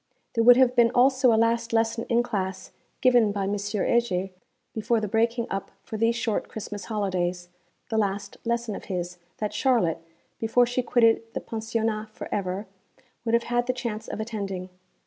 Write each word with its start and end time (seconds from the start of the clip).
There 0.33 0.43
would 0.43 0.57
have 0.57 0.75
been 0.75 0.89
also 0.95 1.31
a 1.31 1.37
last 1.37 1.71
lesson 1.73 2.07
in 2.09 2.23
class 2.23 2.71
given 3.01 3.31
by 3.31 3.43
M. 3.43 3.55
Heger 3.55 4.31
before 4.73 4.99
the 4.99 5.07
breaking 5.07 5.45
up 5.51 5.69
for 5.83 5.95
these 5.95 6.15
short 6.15 6.47
Christmas 6.49 6.85
holidays 6.85 7.49
the 7.89 7.99
last 7.99 8.37
lesson 8.43 8.73
of 8.73 8.85
his, 8.85 9.19
that 9.37 9.53
Charlotte, 9.53 9.99
before 10.39 10.65
she 10.65 10.81
quitted 10.81 11.21
the 11.35 11.39
Pensionnat 11.39 12.09
for 12.13 12.27
ever, 12.33 12.65
would 13.25 13.35
have 13.35 13.43
had 13.43 13.67
the 13.67 13.73
chance 13.73 14.07
of 14.07 14.19
attending. 14.19 14.69